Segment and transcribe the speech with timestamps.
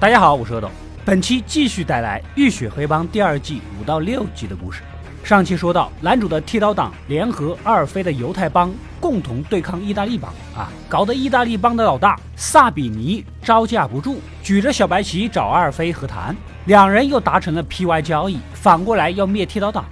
[0.00, 0.70] 大家好，我是阿斗，
[1.04, 4.80] 本期继续带来《浴血黑帮》第二季五到六集的故事。
[5.24, 16.32] 上期说到，男主的剃刀党联合阿尔菲的犹太帮，共同对抗意大利帮啊，搞得意大利帮的老大萨比尼招架不住，举着小白旗找阿尔菲和谈，
[16.66, 19.84] 两人又达成了 PY 交易，反过来要灭剃刀党。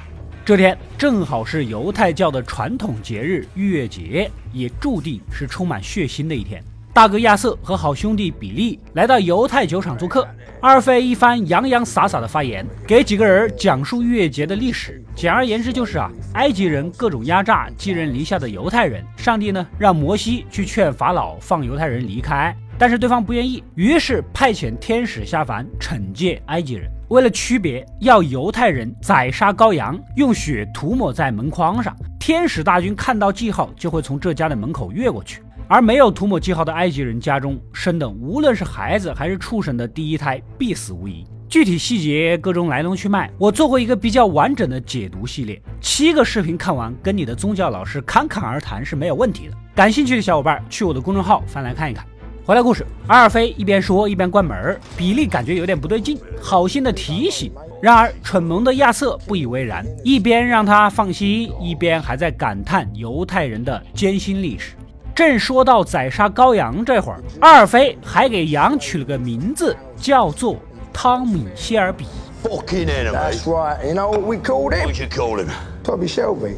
[0.45, 6.63] 这天正好是犹太教的传统节日逾越节，也注定是充满血腥的一天。
[6.97, 10.27] 大哥亚瑟和好兄弟比利来到犹太酒厂做客。
[10.63, 15.05] 二费一番洋洋洒洒的发言，给几个人讲述逾越节的历史。
[15.15, 19.05] 简而言之就是啊，埃及人各种压榨寄人篱下的犹太人。
[19.15, 26.91] 上帝呢，让摩西去劝法老放犹太人离开，但是对方不愿意，于是派遣天使下凡惩戒埃及人。
[27.09, 35.43] 为了区别，要犹太人宰杀羔羊，用血涂抹在门框上，天使大军看到记号就会从这家的门口越过去。
[35.69, 41.25] 而没有涂抹记号的埃及人家中生的，无论是孩子还是畜生的第一胎，必死无疑。
[41.49, 49.55] 具体细节、各种来龙去脉，我做过一个比较完整的解读系列，七个视频看完，跟你的宗教老师侃侃而谈是没有问题的。
[49.75, 52.07] 感兴趣的小伙伴去我的公众号翻来看一看。
[52.45, 57.51] 回来故事，阿尔菲一边说一边关门，比利感觉有点不对劲，好心的提醒。
[57.83, 64.77] 然而蠢萌的亚瑟不以为然，一边让他放心，一边还在感叹犹太人的艰辛历史。
[65.17, 70.57] 正说到宰杀羔羊这会儿，二飞还给羊取了个名字，叫做
[70.93, 72.05] 汤米·谢尔比
[72.45, 73.11] fucking and。
[73.13, 73.83] That's right.
[73.83, 74.85] You know what we called him?
[74.85, 75.49] What you call him?
[75.83, 76.57] Toby Shelby.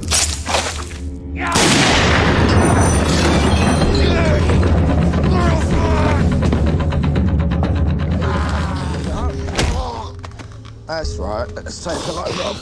[10.89, 11.47] That's right.
[11.55, 12.57] Let's take a look, Rob.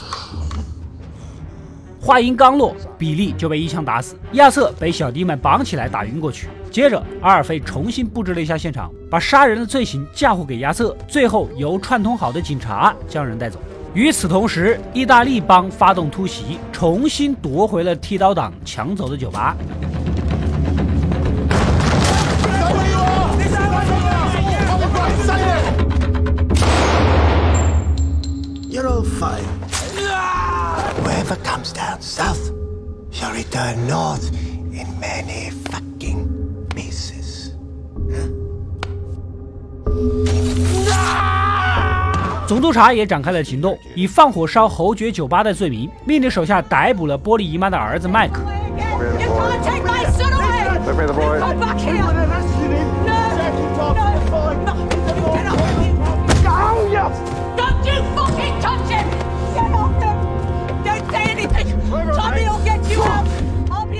[1.99, 6.47] 话音刚落，比利就被一枪打死，亚瑟被小弟们绑起来打晕过去。
[6.71, 13.59] 接着，阿尔菲重新布置了一下现场，把杀人的罪行嫁祸给亚瑟，最后由串通好的警察将人带走。
[13.93, 19.55] 与此同时，意大利帮发动突袭，重新夺回了剃刀党抢走的酒吧。
[31.27, 32.53] Whoever comes down south
[33.11, 34.31] shall return north
[34.71, 36.25] in many fucking
[36.73, 37.51] pieces.
[42.47, 48.39] 总督察也展开了行动，以放火烧侯爵酒吧的罪名，命令手下逮捕了玻璃姨妈的儿子麦克。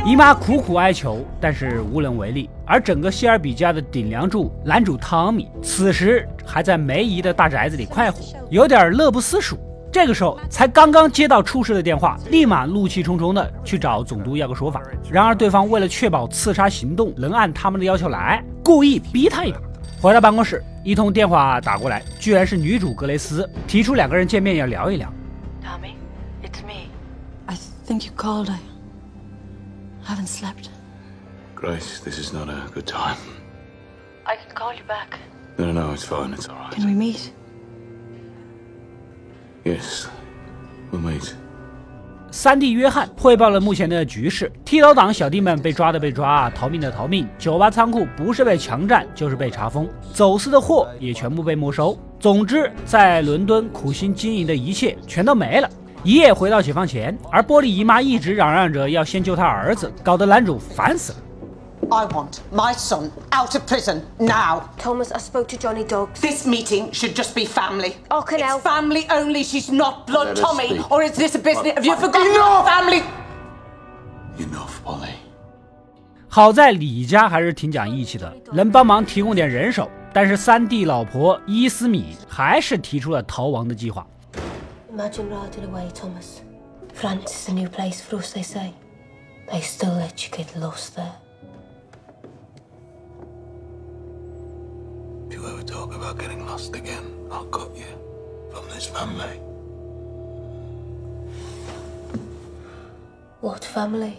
[0.07, 2.49] 姨妈苦苦哀求，但是无能为力。
[2.65, 9.57] 而整个希尔比家的顶梁柱男主汤米，此时还在梅姨的大宅子里快活，有点乐不思蜀。
[9.91, 14.81] 这个时候才刚刚接到出事的电话，立马怒气冲冲的去找总督要个说法。
[15.11, 19.59] 然而对方为了确保刺杀行动能按他们的要求来，故意逼他一把。
[20.01, 25.11] 回到办公室，一通电话打过来，居然是女主格雷斯提出两个人见面要聊一聊。
[25.61, 25.95] Tommy,
[26.41, 26.87] it's me.
[27.47, 28.49] I think you called.
[30.07, 30.69] I haven't slept.
[31.53, 33.17] Grace, this is not a good time.
[34.23, 35.19] I can call you back.
[35.57, 36.33] No, no, no, it's fine.
[36.33, 36.71] It's all right.
[36.71, 37.33] Can we meet?
[39.65, 40.07] Yes,
[40.91, 41.33] we'll meet.
[42.31, 51.97] 三弟约翰汇报了目前的局势：剃刀党小弟们被抓的被抓，逃命的逃命，酒吧仓库不是被强占就是被查封，走私的货也全部被没收。
[52.17, 55.69] 总之，在伦敦苦心经营的一切全都没了。
[56.07, 61.19] 一夜回到解放前，而玻璃姨妈一直嚷嚷着要先救她儿子，搞得男主烦死了。
[61.89, 64.61] I want my son out of prison now.
[64.81, 66.21] Thomas, I spoke to Johnny Dogs.
[66.21, 67.95] This meeting should just be family.
[68.07, 69.43] Oh, can it's family only.
[69.43, 70.79] She's not blood Let Tommy.
[70.89, 71.73] Or is this a business?
[71.73, 72.65] Have you forgotten Enough!
[72.65, 73.03] family?
[74.37, 75.09] Enough, Polly.
[76.29, 79.89] 好在李家还是挺讲义气的，能帮忙提供点人手。
[80.13, 84.07] 但是三弟老婆伊斯米还是提出了逃亡的计划。
[84.96, 86.42] Imagine riding away, Thomas.
[86.92, 88.74] France is a new place for us, they say.
[89.50, 91.14] They still let you get lost there.
[95.28, 97.86] If you ever talk about getting lost again, I'll cut you
[98.52, 99.40] from this family.
[103.40, 104.14] What family?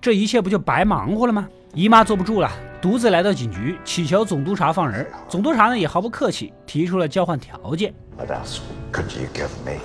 [0.00, 1.48] 这一切不就白忙活了吗？
[1.73, 5.05] 姨妈坐不住了，独自来到警局，祈求总督察放人。
[5.29, 7.93] 总督察呢也毫不客气，提出了交换条件。
[8.17, 8.59] What else
[8.91, 9.79] could you give me?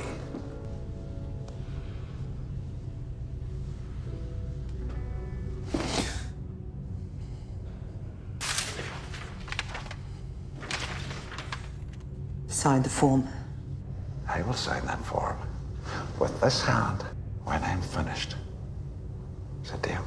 [12.63, 13.25] sign the form.
[14.29, 15.37] I will sign that form
[16.21, 17.05] with this hand
[17.45, 18.37] when I'm finished.
[19.63, 20.02] It's a deal.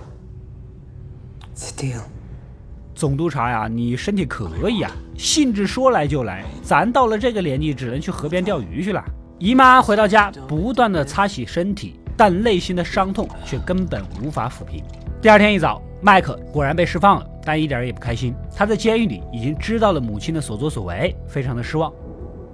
[2.94, 6.46] 总督察呀，你身体可以啊，兴致说来就来。
[6.64, 9.04] 咱到了这个年纪，只能去河边钓鱼去了。
[9.38, 14.82] 姨妈回到家，不断的擦洗身体，但内心的伤痛却根本无法抚平。
[15.22, 18.34] 第二天一早，麦克果然被释放了，但一点也不开心。
[18.56, 21.92] 他在监狱里已经知道了母亲的所作所为，非常的失望。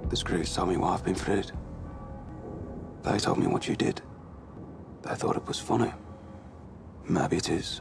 [0.08, 1.46] The screws told me why I've been freed.
[3.04, 3.98] They told me what you did.
[5.04, 5.92] They thought it was funny.
[7.08, 7.80] Maybe it is.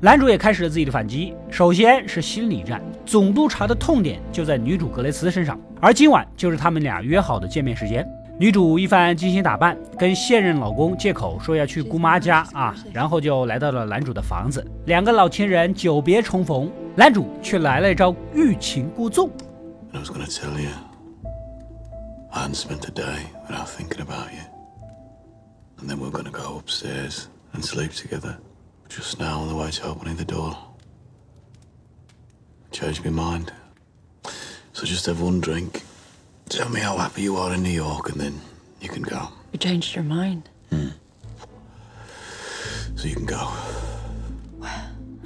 [0.00, 2.80] 男主也开始了自己的反击，首先是心理战。
[3.04, 8.08] 总督察的痛点就在女主格雷斯身上，而今晚就是他们俩约好的见面时间。
[8.38, 14.64] 女主一番精心打扮，跟现任老公借口说要去姑妈家啊，然后就来到了男主的房子。
[14.86, 19.28] 两个老情人久别重逢，男主却来了一招欲擒故纵。
[19.92, 20.70] I was gonna tell you.
[22.30, 24.44] I hadn't spent a day without thinking about you.
[25.80, 28.36] And then we're gonna go upstairs and sleep together.
[28.88, 30.56] Just now on the way to opening the door.
[32.72, 33.52] Changed my mind.
[34.72, 35.82] So just have one drink.
[36.48, 38.34] Tell me how happy you are in New York and then
[38.80, 39.28] you can go.
[39.52, 40.42] You changed your mind.
[42.96, 43.52] So you can go.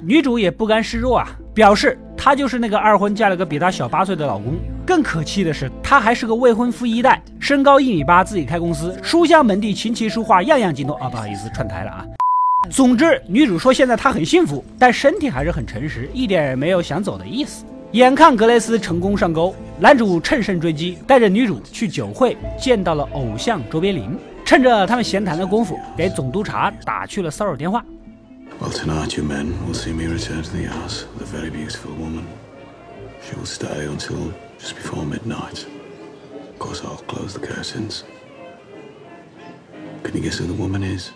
[0.01, 4.59] 女主也不甘示弱啊，表示她就是那个二婚嫁了个比她小八岁的老公。
[4.85, 11.09] 更可气的是，她还是个未婚富一代，身高一米八，自己开公司，书香门第，琴棋书画样样精通啊！
[11.09, 12.05] 不好意思，串台了啊。
[12.69, 17.65] 总之，女主说现在她很幸福，但身体还是很诚实，一点也没有想走的意思。
[17.91, 24.17] 眼看格雷斯成功上钩，男主乘胜追击，带着女主去酒会见到了偶像卓别林。
[24.45, 27.83] 趁着他们闲谈的功夫，给总督察打去了骚扰电话。
[28.59, 32.23] Well, tonight you men will see me return to the house with a very beautiful woman.
[33.21, 35.65] She will stay until just before midnight.
[36.53, 38.03] Of course, I'll close the curtains.
[40.03, 41.11] Can you guess who the woman is?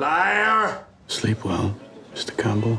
[0.00, 0.70] Liar!
[1.08, 1.72] Sleep well,
[2.16, 2.34] Mr.
[2.34, 2.78] Campbell.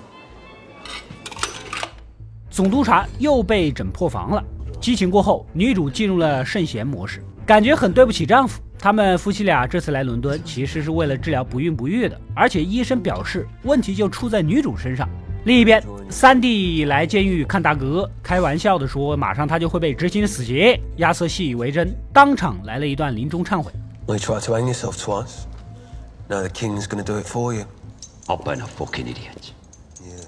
[2.49, 4.43] 总督察又被整破防了。
[4.79, 8.59] 激情过后，女主进入了圣贤模式，感觉很对不起丈夫。
[8.79, 15.07] 他们夫妻俩这次来伦敦，其实是为了治疗不孕不育的，而且医生表示问题就出在女主身上。
[15.45, 20.75] 另一边，三弟来监狱看大哥，开玩笑的说马上他就会被执行死刑。
[20.97, 23.71] 亚瑟信以为真，当场来了一段临终忏悔。
[24.07, 24.17] You
[26.31, 27.65] Now the king's gonna do it for you.
[28.29, 29.51] I've been a fucking idiot.
[30.01, 30.23] Yeah.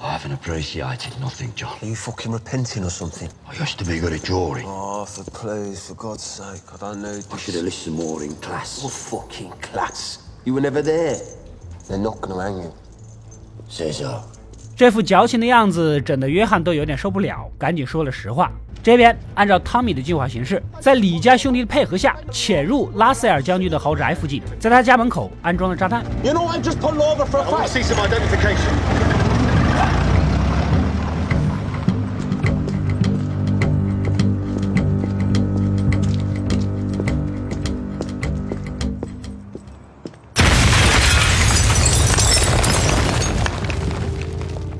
[0.00, 1.76] I haven't appreciated nothing, John.
[1.82, 3.28] Are you fucking repenting or something?
[3.46, 4.64] I used to be good at drawing.
[4.64, 8.34] Oh, Arthur, please, for God's sake, I don't need I should have listened more in
[8.36, 8.82] class.
[8.82, 10.20] What fucking class?
[10.46, 11.20] You were never there.
[11.86, 12.72] They're not gonna hang you.
[13.68, 14.22] Says so.
[14.74, 18.50] 这副矫情的样子，整得约翰都有点受不了，赶紧说了实话。
[18.82, 26.02] 这边按照汤米的计划行事，在李家兄弟的配合下，潜入拉塞尔将军的豪宅附近，在他家门口安装了炸弹。
[26.24, 26.42] You know,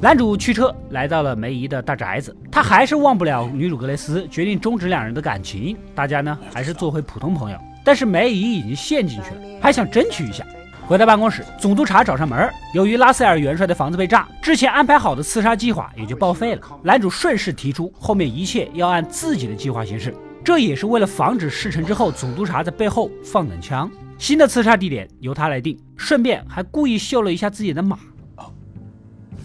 [0.03, 5.77] 男主驱车来到了梅姨的大宅子，他还是忘不了女主格雷斯，决定终止两人的感情。
[5.95, 7.59] 大家呢还是做回普通朋友。
[7.85, 10.45] 但是梅姨已经陷进去了，还想争取一下。
[10.89, 12.51] 回到办公室，总督察找上门。
[12.75, 16.63] 由于拉塞尔元帅的房子被炸，之前安排好的刺杀计划也就报废了。
[16.83, 23.89] 男主顺势提出，后面一切要按自己的计划行事，这也是为了防止事成之后总督察在背后放冷枪。
[24.19, 27.97] 新的刺杀地点由他来定，顺便还故意秀了一下自己的马。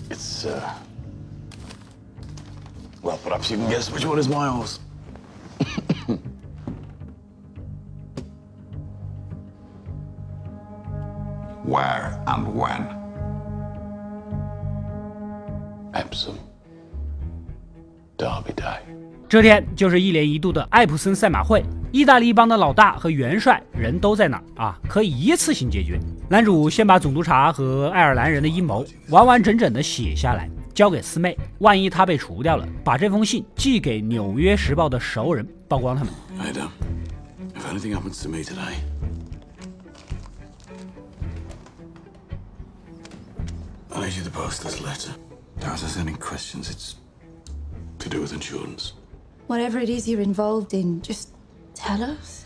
[0.10, 0.74] It's, uh.
[3.02, 4.80] Well, perhaps you can guess which one is my horse.
[11.66, 12.88] Where and when?
[15.94, 16.38] Epsom.
[18.18, 18.80] Derby Day.
[19.28, 21.62] 这天就是一年一度的艾普森赛马会，
[21.92, 26.00] 意大利帮的老大和元帅人都在那儿啊，可以一次性解决。
[26.30, 31.38] 男主先把总督察和爱尔兰人的阴谋完完整整的写下来，交给四妹。
[31.60, 36.14] 万一他被除掉了，把这封信寄给《纽约时报》的熟人，曝光他们。
[36.38, 36.68] Ada,
[37.56, 38.76] if anything happens to me today,
[43.90, 45.12] I need you to post this letter.
[45.62, 46.96] Now, if there's any questions, it's
[48.00, 48.92] to do with insurance.
[49.48, 51.30] Whatever it is you're involved in, just
[51.74, 52.44] tell us.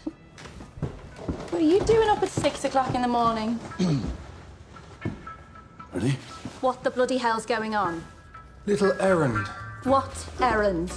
[1.62, 3.60] What are you doing up at six o'clock in the morning?
[5.94, 6.18] Ready?
[6.60, 8.02] What the bloody hell's going on?
[8.66, 9.46] Little errand.
[9.84, 10.90] What errand?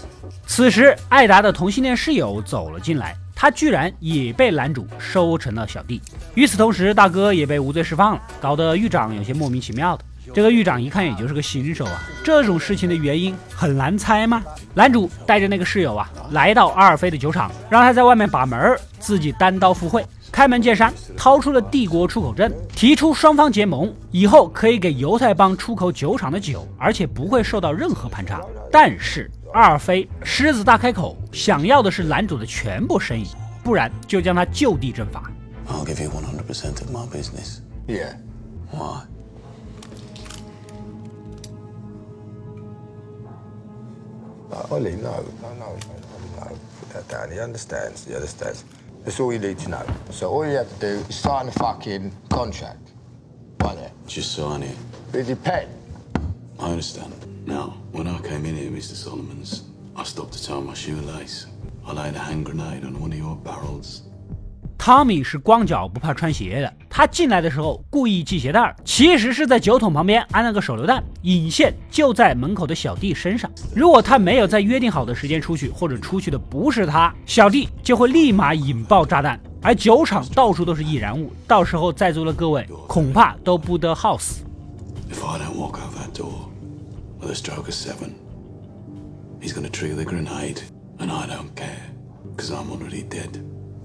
[0.46, 6.00] 此时，艾达的同性恋室友走了进来，他居然也被男主收成了小弟。
[6.34, 10.04] 与此同时，大哥也被无罪释放了，搞得狱长有些莫名其妙的。
[10.32, 14.42] 这个狱长一看也就是个新手啊，这种事情的原因很难猜吗？
[14.72, 20.02] 男主带着那个室友啊，来到阿尔菲的酒厂，让他在外面把门，自己单刀赴会。
[20.34, 28.42] 开门见山，掏出了帝国出口证，提出双方结盟以后可以给犹太邦出口酒厂的酒，而且不会受到任何盘查。
[28.68, 33.28] 但是阿尔菲狮子大开口，想要的是男主的全部生意，
[33.62, 35.30] 不然就将他就地正法。
[35.68, 37.60] I'll give you one hundred percent of my business.
[37.86, 38.16] Yeah.
[38.72, 39.02] Why?
[44.68, 45.10] Ollie, no,
[45.40, 46.46] no, no, no, no.
[46.80, 47.30] Put that down.
[47.30, 48.04] He understands.
[48.04, 48.64] He understands.
[49.04, 49.86] That's all you need to know.
[50.10, 52.92] So all you have to do is sign the fucking contract.
[53.60, 53.92] Right there.
[54.06, 54.76] Just sign it.
[55.12, 55.68] With your pen.
[56.58, 57.12] I understand.
[57.46, 58.94] Now, when I came in here, Mr.
[58.94, 61.46] Solomons, I stopped to tie my shoelace.
[61.86, 64.02] I laid a hand grenade on one of your barrels.
[64.76, 66.72] 汤米是光脚不怕穿鞋的。
[66.88, 73.50] 他进来的时候故意系鞋带儿，其实是在酒桶旁边安了个手榴弹，引线就在门口的小弟身上。
[73.74, 79.40] 如果他没有在约定好的时间出去，或者出去的不是他，小弟就会立马引爆炸弹。
[79.62, 84.44] 而酒厂到处都是易燃物，到时候在座的各位恐怕都不得好死。
[85.10, 85.38] If I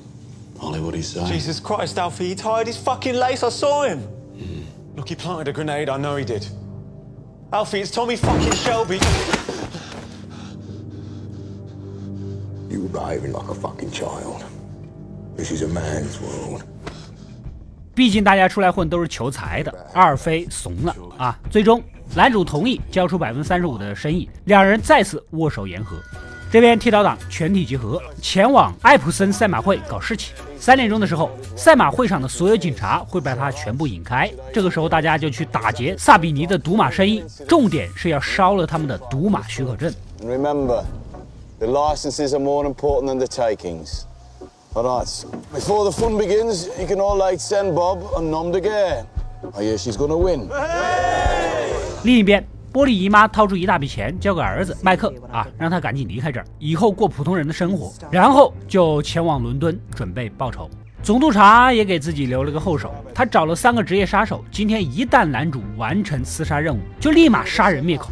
[0.61, 1.27] Hollywood what do you say?
[1.27, 3.43] Jesus Christ, Alfie, he tied his fucking lace.
[3.43, 4.01] I saw him.
[4.01, 4.97] Hmm.
[4.97, 5.89] Look, he planted a grenade.
[5.89, 6.47] I know he did.
[7.53, 8.99] Alfie, it's Tommy fucking Shelby.
[12.69, 14.45] You were behaving like a fucking child.
[15.37, 16.65] This is a man's world.
[17.95, 21.39] 毕竟大家出来混都是求财的，二飞怂了啊！
[21.49, 21.81] 最终，
[22.15, 25.97] 男主同意交出百分之三十五的生意，两人再次握手言和。
[26.51, 30.35] 这边剃刀党全体集合，前往艾普森赛马会搞事情。
[30.59, 34.31] 三点钟的时候，赛马会场的所有警察会把他全部引开。
[34.53, 39.93] 这个时候，大家就去打劫萨比尼的赌马生意，重点是要烧了他们的赌马许可证。
[40.23, 40.83] Remember,
[41.59, 44.03] the licenses are more important than the takings.
[44.77, 45.07] All right.
[45.53, 49.07] Before the fun begins, you can all like send Bob and nom de guerre.
[49.57, 50.49] I hear she's gonna win.
[52.03, 60.69] 另一边，玻璃姨妈掏出一大笔钱交给儿子麦克啊，让他赶紧离开这儿，以后过普通人的生活，然后就前往伦敦准备报仇。
[61.05, 68.09] 总督察也给自己留了个后手，他找了三个职业杀手，今天一旦男主完成刺杀任务，就立马杀人灭口。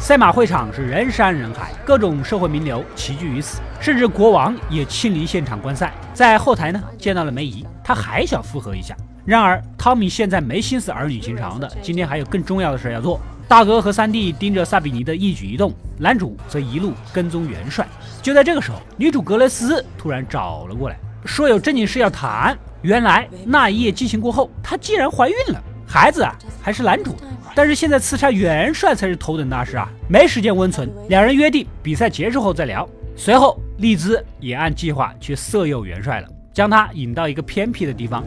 [0.00, 5.92] 赛马会场是人山人海，各种社会名流齐聚于此，甚至国王也亲临现场观赛。
[6.14, 8.96] 在后台呢，见到了梅姨，他还想复合一下。
[9.26, 13.20] 然而，汤米现在没心思儿女情长的，今天还有更重要的事要做。
[13.46, 17.86] 大哥和三弟盯着萨比尼的一举一动，男主则一路跟踪元帅。
[18.22, 22.58] 就在这个时候，女主格雷斯突然找了过来，说有正经事要谈。
[22.80, 26.32] 原来那一夜激情过后，她竟然怀孕了，孩子啊
[26.62, 27.16] 还是男主。
[27.52, 30.88] 但是现在刺杀元帅才是头等大事啊，没时间温存。
[31.08, 32.88] 两人约定比赛结束后再聊。
[33.16, 38.24] 随后，丽兹也按计划去色诱元帅了，将他引到一个偏僻的地方。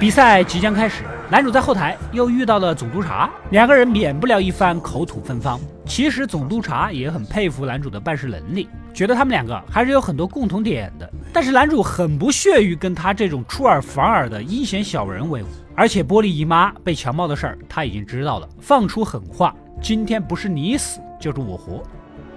[0.00, 5.60] 比赛即将开始，男主在后台又遇到了总督察，两个人免不了一番口吐芬芳。
[5.84, 11.10] 其实总督察也很佩服男主的办事能力，觉得他们两个还是有很多共同点的。
[11.30, 21.82] 但是男主很不屑于跟他这种出尔反尔的阴险小人为伍，而且玻璃姨妈被强暴的事儿他已经知道了，放出狠话：今天不是你死就是我活。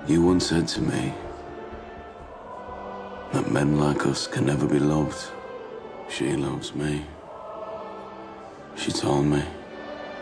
[0.06, 1.14] You once said to me
[3.32, 5.28] that men like us can never be loved.
[6.10, 7.04] She loves me.
[8.77, 9.43] She told me,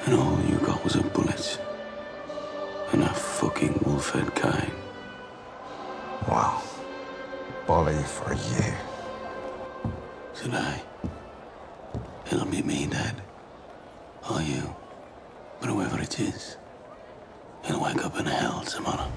[0.06, 1.58] and all you got was a bullet
[2.92, 4.72] and a fucking wolf-head cane.
[6.28, 6.62] Wow.
[7.66, 8.72] Bully for you.
[10.34, 10.82] Today,
[12.30, 13.14] it'll be me dead,
[14.30, 14.62] or you,
[15.60, 16.56] but whoever it is,
[17.62, 19.08] he'll wake up in hell tomorrow.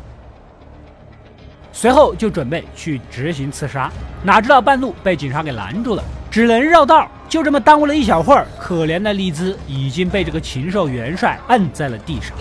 [1.73, 3.91] 随后就准备去执行刺杀，
[4.23, 7.09] 哪知道半路被警察给拦住了，只能绕道。
[7.32, 12.36] 就这么耽误了一小会儿，可怜的丽兹已经被这个禽兽元帅摁在了地上。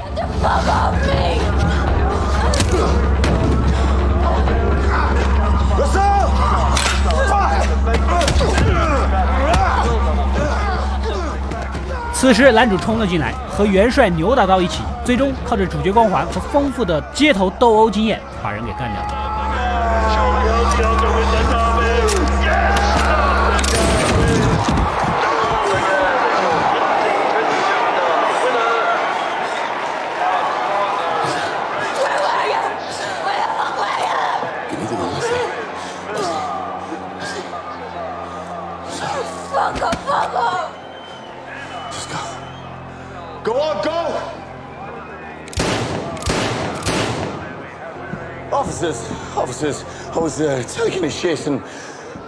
[12.11, 19.07] 此时男主冲了进来，和元帅扭打到一起，最终靠着主角光环和丰富的街头斗殴经验，把人给干掉了。
[48.51, 51.61] Officers, officers, I was uh, taking a shit and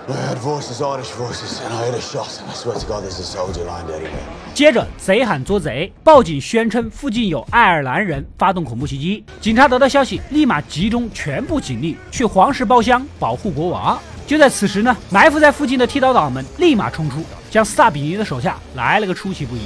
[0.07, 2.39] I heard voices, Irish voices, and I heard a shot.
[2.39, 4.53] And I swear to God, there's a soldier lying dead in there.
[4.53, 9.25] 接着，贼喊捉贼，报警宣称附近有爱尔兰人发动恐怖袭击。
[9.41, 13.99] 警察得到消息，立马集中全部警力去皇室包厢保护国王。
[14.25, 17.17] 就在此时呢，埋伏在附近的剃刀党们立马冲出，
[17.51, 19.61] 将萨比尼的手下来了个出其不意。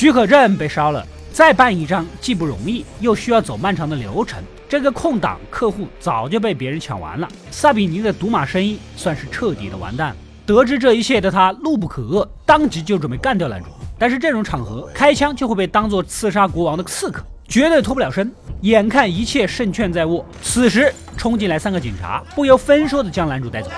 [0.00, 4.42] 许可证被烧了，再办一张既不容易，又需要走漫长的流程。
[4.66, 10.16] 这个空档客户早就被别人抢完了，萨比尼的赌马生意算是彻底的完蛋。
[10.46, 13.66] 得知这一切的他怒不可遏，当即就准备干掉男主。
[13.98, 18.32] 但是这种场合开枪就会被当做刺杀国王的刺客，绝对脱不了身。
[18.62, 23.70] 眼看一切胜券在握，此时冲进来三个警察，不由分说的将男主带走。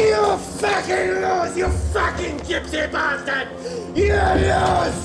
[0.00, 3.48] You fucking lose, you fucking gypsy bastard!
[3.94, 4.96] You lose!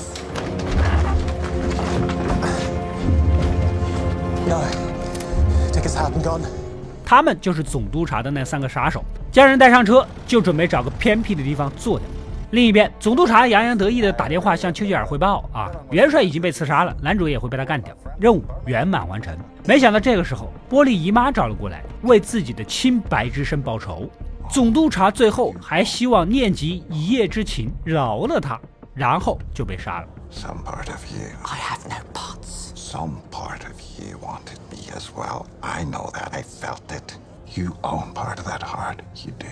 [4.48, 4.62] No.
[5.70, 6.40] Take his hat and gun.
[7.04, 12.08] 他们就是总督察的那三个杀手，将人带上车，就准备找个偏僻的地方坐掉。
[12.52, 19.36] 另一边，总督察洋洋得意地打电话向丘吉尔汇报：啊，元帅已经被刺杀了，男主也会被他干掉，任务圆满完成。
[19.66, 24.08] 没想到这个时候，波利姨妈找了过来，为自己的清白之身报仇。
[24.50, 28.58] 总督察最后还希望念及一夜之情，饶了他，
[28.94, 30.08] 然后就被杀了。
[30.30, 31.28] Some part of you.
[31.44, 32.72] I have no parts.
[32.74, 35.46] Some part of you wanted me as well.
[35.60, 36.30] I know that.
[36.32, 37.14] I felt it.
[37.54, 38.98] You own part of that heart.
[39.24, 39.46] You do.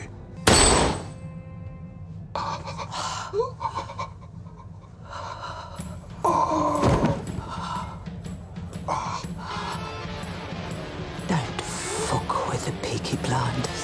[11.29, 13.84] Don't fuck with the Peaky Blinders.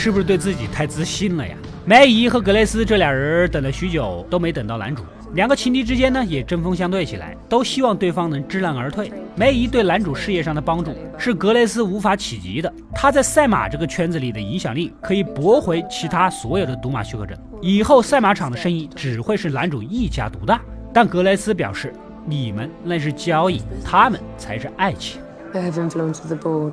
[0.00, 1.54] 是不是对自己太自信了呀？
[1.84, 9.12] 梅姨和格雷斯这俩人等了许久都没等到男主，两个情敌之间呢也针锋相对起来，都希望对方能知难而退。
[9.36, 20.62] 梅姨对男主事业上的帮助是格雷斯无法企及的，他在赛马这个圈子里的影响力可以驳回其他所有的赌马许可证，以后赛马场的生意只会是男主一家独大。
[20.94, 21.92] 但格雷斯表示，
[22.24, 25.20] 你们那是交易，他们才是爱情。
[25.52, 26.72] I have influence with the board.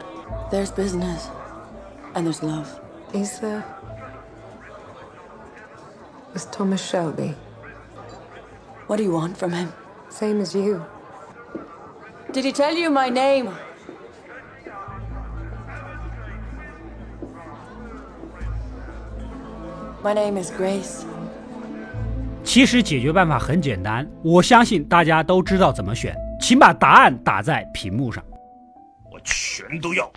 [0.49, 1.25] There's business.
[2.13, 2.67] And there's love.
[3.13, 3.63] Is there?
[6.33, 7.35] Was Thomas Shelby?
[8.87, 9.71] What do you want from him?
[10.09, 10.81] Same as you.
[12.31, 13.49] Did he tell you my name?
[20.03, 21.05] My name is Grace.
[22.43, 28.23] 其实解决办法很简单，我相信大家都知道怎么选，请把答案打在屏幕上。
[29.11, 30.09] 我全都要。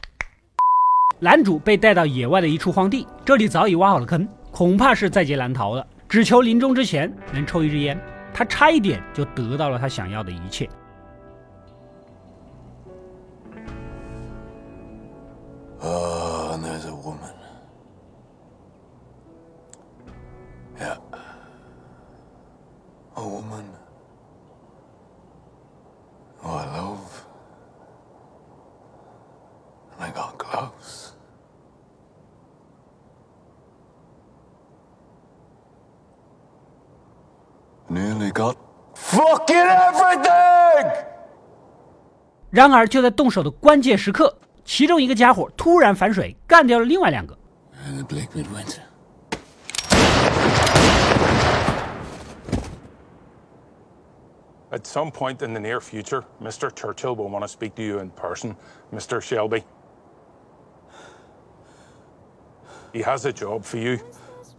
[1.23, 5.87] 男主被带到野外的一处荒地，这里早已挖好了坑，恐怕是在劫难逃了。
[6.09, 8.01] 只求临终之前能抽一支烟，
[8.33, 10.67] 他差一点就得到了他想要的一切。
[42.51, 47.39] 然而就在动手的关键时刻，其中一个家伙突然反水，干掉了另外两个。
[54.73, 56.71] At some point in the near future, Mr.
[56.71, 58.55] Churchill will want to speak to you in person,
[58.93, 59.21] Mr.
[59.21, 59.65] Shelby.
[62.93, 63.99] He has a job for you.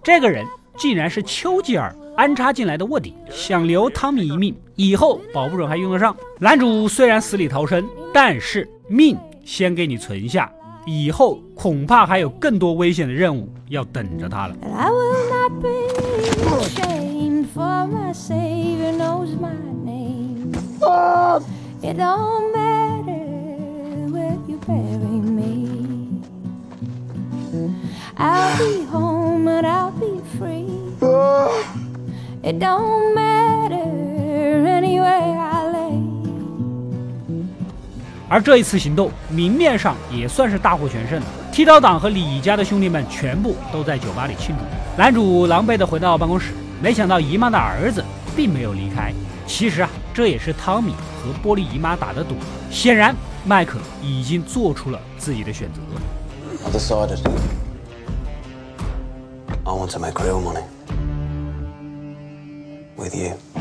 [0.04, 0.46] 这个人
[0.82, 6.18] 竟然是丘吉尔安插进来的卧底，想留汤米一命，以后保不准还用得上。
[6.40, 9.16] 男主虽然死里逃生，但是命
[9.46, 10.52] 先给你存下，
[10.88, 14.56] 以后恐怕还有更多危险的任务要等着他了。
[32.44, 33.86] It don't matter
[34.66, 36.02] anywhere I lay.
[38.28, 41.26] 而这一次行动，明面上也算是大获全胜了。
[41.52, 44.64] 剃刀党和李家的兄弟们全部都在酒吧里庆祝。
[45.00, 46.52] 男主狼狈地回到办公室，
[46.82, 48.04] 没想到姨妈的儿子
[48.36, 49.14] 并没有离开。
[49.46, 52.34] 其实啊，这也是汤米和玻璃姨妈打的赌。
[52.72, 55.80] 显然，麦克已经做出了自己的选择。
[56.66, 57.20] I've decided.
[59.64, 60.64] I want to make real money.
[63.14, 63.20] With
[63.56, 63.61] you.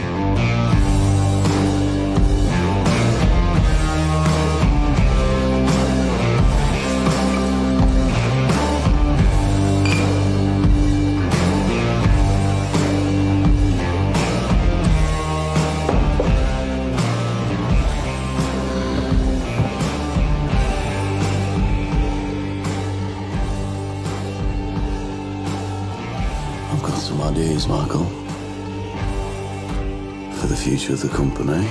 [31.41, 31.67] Company.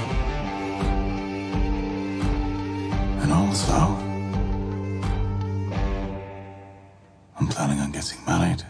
[3.21, 3.97] And also,
[7.39, 8.63] I'm planning on getting married.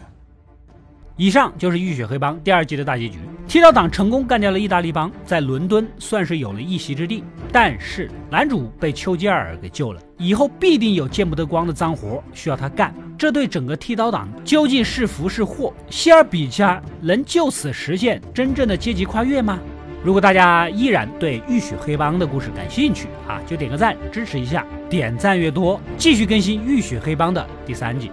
[1.16, 3.18] 以上就是《浴血黑帮》第二季的大结局。
[3.46, 7.22] 剃刀党成功干掉了意大利帮，在伦敦算是有了一席之地。
[7.52, 12.94] 但是男主被丘吉尔给救了，以后必定有见不得光的脏活需要他干。
[13.18, 15.74] 这对整个剃刀党究竟是福是祸？
[15.90, 19.58] 希尔比家能就此实现真正的阶级跨越吗？
[20.02, 28.10] 如果大家依然对《浴血黑帮》的故事感兴趣啊，就点个赞支持一下，点赞越多，继续更新《浴血黑帮》的第三季。